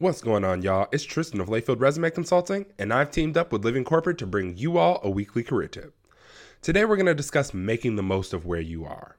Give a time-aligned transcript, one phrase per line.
[0.00, 0.86] What's going on, y'all?
[0.92, 4.56] It's Tristan of Layfield Resume Consulting, and I've teamed up with Living Corporate to bring
[4.56, 5.92] you all a weekly career tip.
[6.62, 9.16] Today, we're going to discuss making the most of where you are.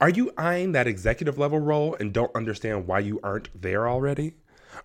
[0.00, 4.34] Are you eyeing that executive level role and don't understand why you aren't there already?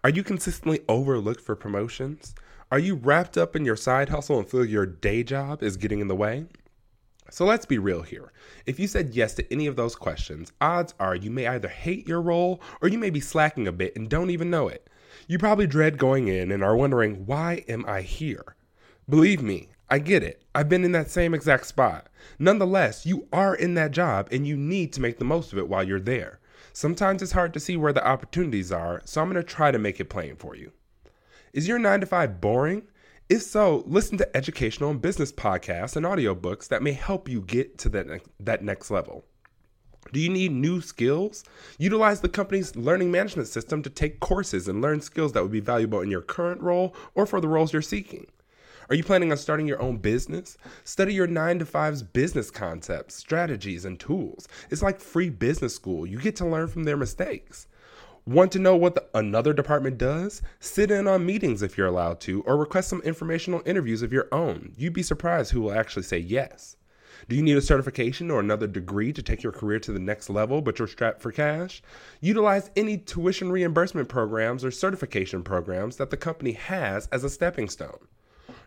[0.04, 2.36] Are you consistently overlooked for promotions?
[2.72, 6.02] Are you wrapped up in your side hustle and feel your day job is getting
[6.02, 6.46] in the way?
[7.36, 8.32] So let's be real here.
[8.66, 12.08] If you said yes to any of those questions, odds are you may either hate
[12.08, 14.90] your role or you may be slacking a bit and don't even know it.
[15.28, 18.56] You probably dread going in and are wondering, why am I here?
[19.10, 20.46] Believe me, I get it.
[20.56, 22.08] I've been in that same exact spot.
[22.40, 25.68] Nonetheless, you are in that job and you need to make the most of it
[25.68, 26.40] while you're there.
[26.72, 29.78] Sometimes it's hard to see where the opportunities are, so I'm going to try to
[29.78, 30.72] make it plain for you.
[31.52, 32.84] Is your 9 to 5 boring?
[33.28, 37.80] If so, listen to educational and business podcasts and audiobooks that may help you get
[37.80, 39.26] to that, ne- that next level.
[40.14, 41.44] Do you need new skills?
[41.80, 45.60] Utilize the company's learning management system to take courses and learn skills that would be
[45.60, 48.28] valuable in your current role or for the roles you're seeking.
[48.90, 50.60] Are you planning on starting your own business?
[50.84, 54.48] Study your 9 to 5's business concepts, strategies, and tools.
[54.70, 56.06] It's like free business school.
[56.06, 57.66] You get to learn from their mistakes.
[58.28, 60.42] Want to know what the, another department does?
[60.60, 64.28] Sit in on meetings if you're allowed to, or request some informational interviews of your
[64.32, 64.74] own.
[64.76, 66.76] You'd be surprised who will actually say yes.
[67.30, 70.32] Do you need a certification or another degree to take your career to the next
[70.32, 71.84] level, but you're strapped for cash?
[72.20, 77.70] Utilize any tuition reimbursement programs or certification programs that the company has as a stepping
[77.70, 78.08] stone.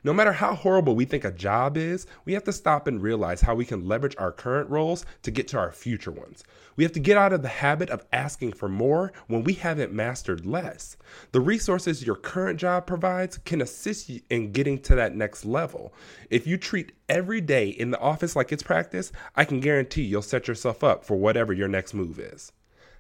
[0.05, 3.41] No matter how horrible we think a job is, we have to stop and realize
[3.41, 6.45] how we can leverage our current roles to get to our future ones.
[6.77, 9.93] We have to get out of the habit of asking for more when we haven't
[9.93, 10.97] mastered less.
[11.33, 15.93] The resources your current job provides can assist you in getting to that next level.
[16.31, 20.23] If you treat every day in the office like it's practice, I can guarantee you'll
[20.23, 22.53] set yourself up for whatever your next move is.